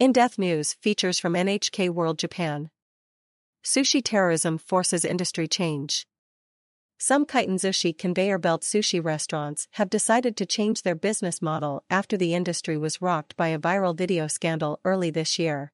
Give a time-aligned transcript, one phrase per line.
[0.00, 2.70] In Depth News features from NHK World Japan.
[3.62, 6.06] Sushi terrorism forces industry change.
[6.96, 12.32] Some Kaitenzushi conveyor belt sushi restaurants have decided to change their business model after the
[12.32, 15.70] industry was rocked by a viral video scandal early this year.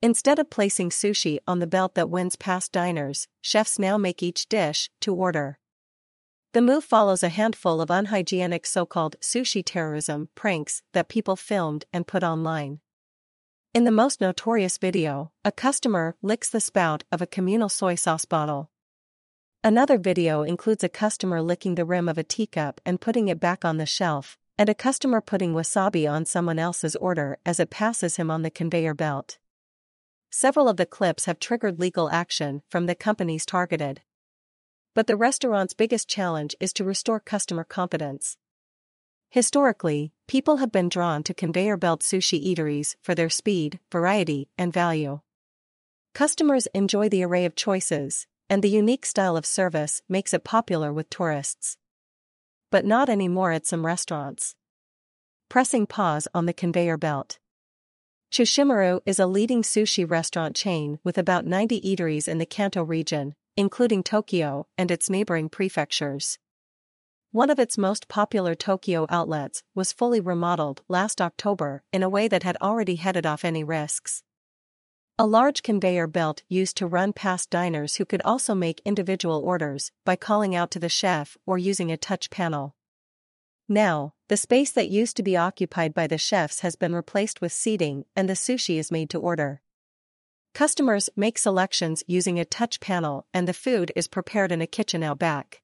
[0.00, 4.48] Instead of placing sushi on the belt that wins past diners, chefs now make each
[4.48, 5.58] dish to order.
[6.54, 11.84] The move follows a handful of unhygienic so called sushi terrorism pranks that people filmed
[11.92, 12.80] and put online.
[13.76, 18.24] In the most notorious video, a customer licks the spout of a communal soy sauce
[18.24, 18.70] bottle.
[19.62, 23.66] Another video includes a customer licking the rim of a teacup and putting it back
[23.66, 28.16] on the shelf, and a customer putting wasabi on someone else's order as it passes
[28.16, 29.36] him on the conveyor belt.
[30.30, 34.00] Several of the clips have triggered legal action from the companies targeted.
[34.94, 38.38] But the restaurant's biggest challenge is to restore customer confidence.
[39.30, 44.72] Historically, people have been drawn to conveyor belt sushi eateries for their speed, variety, and
[44.72, 45.20] value.
[46.14, 50.92] Customers enjoy the array of choices, and the unique style of service makes it popular
[50.92, 51.76] with tourists.
[52.70, 54.54] But not anymore at some restaurants.
[55.48, 57.38] Pressing pause on the conveyor belt.
[58.32, 63.34] Choshimaru is a leading sushi restaurant chain with about 90 eateries in the Kanto region,
[63.56, 66.38] including Tokyo and its neighboring prefectures.
[67.36, 72.28] One of its most popular Tokyo outlets was fully remodeled last October in a way
[72.28, 74.22] that had already headed off any risks.
[75.18, 79.92] A large conveyor belt used to run past diners who could also make individual orders
[80.06, 82.74] by calling out to the chef or using a touch panel.
[83.68, 87.52] Now, the space that used to be occupied by the chefs has been replaced with
[87.52, 89.60] seating and the sushi is made to order.
[90.54, 95.02] Customers make selections using a touch panel and the food is prepared in a kitchen
[95.02, 95.60] out back.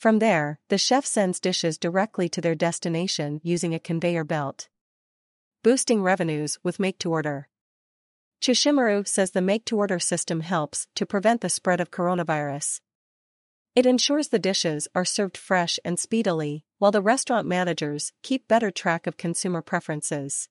[0.00, 4.70] From there, the chef sends dishes directly to their destination using a conveyor belt.
[5.62, 7.50] Boosting revenues with make to order.
[8.40, 12.80] Choshimaru says the make to order system helps to prevent the spread of coronavirus.
[13.76, 18.70] It ensures the dishes are served fresh and speedily, while the restaurant managers keep better
[18.70, 20.48] track of consumer preferences.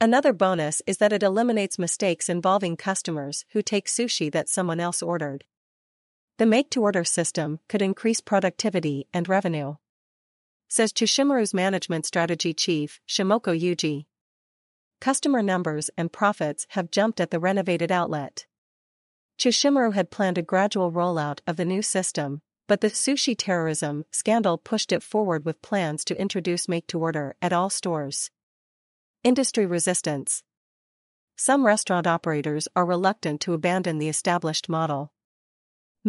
[0.00, 5.02] Another bonus is that it eliminates mistakes involving customers who take sushi that someone else
[5.02, 5.44] ordered.
[6.38, 9.76] The make to order system could increase productivity and revenue.
[10.68, 14.04] Says Choshimaru's management strategy chief, Shimoko Yuji.
[15.00, 18.44] Customer numbers and profits have jumped at the renovated outlet.
[19.38, 24.58] Choshimaru had planned a gradual rollout of the new system, but the sushi terrorism scandal
[24.58, 28.30] pushed it forward with plans to introduce make to order at all stores.
[29.24, 30.42] Industry resistance.
[31.36, 35.12] Some restaurant operators are reluctant to abandon the established model.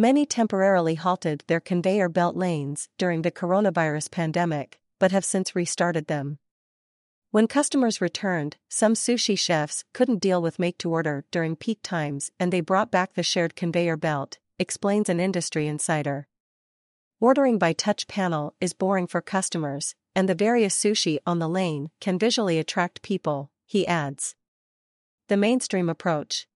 [0.00, 6.06] Many temporarily halted their conveyor belt lanes during the coronavirus pandemic, but have since restarted
[6.06, 6.38] them.
[7.32, 12.30] When customers returned, some sushi chefs couldn't deal with make to order during peak times
[12.38, 16.28] and they brought back the shared conveyor belt, explains an industry insider.
[17.18, 21.90] Ordering by touch panel is boring for customers, and the various sushi on the lane
[22.00, 24.36] can visually attract people, he adds.
[25.26, 26.46] The mainstream approach.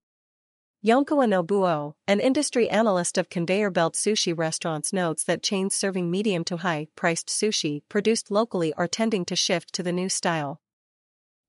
[0.84, 6.42] Yonekawa Nobuo, an industry analyst of conveyor belt sushi restaurants, notes that chains serving medium
[6.42, 10.60] to high priced sushi produced locally are tending to shift to the new style.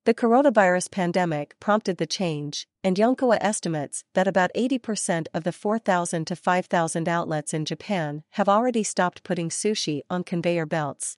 [0.06, 6.28] The coronavirus pandemic prompted the change, and Yonekawa estimates that about 80% of the 4,000
[6.28, 11.18] to 5,000 outlets in Japan have already stopped putting sushi on conveyor belts.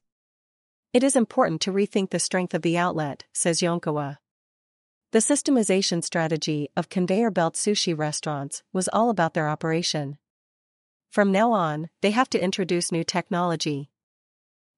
[0.93, 4.19] It is important to rethink the strength of the outlet, says Yonekawa.
[5.15, 10.17] The systemization strategy of conveyor belt sushi restaurants was all about their operation.
[11.09, 13.89] From now on, they have to introduce new technology.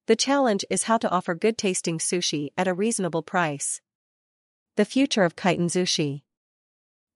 [0.05, 3.81] The challenge is how to offer good tasting sushi at a reasonable price.
[4.75, 6.21] The future of Kaitenzushi.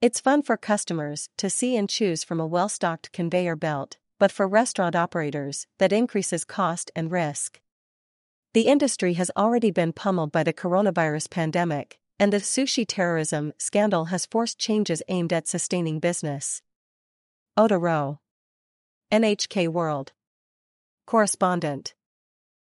[0.02, 4.32] It's fun for customers to see and choose from a well stocked conveyor belt, but
[4.32, 7.62] for restaurant operators, that increases cost and risk.
[8.56, 14.06] The industry has already been pummeled by the coronavirus pandemic, and the sushi terrorism scandal
[14.06, 16.62] has forced changes aimed at sustaining business.
[17.58, 18.20] Oda Rowe.
[19.12, 20.12] NHK World.
[21.08, 21.96] Correspondent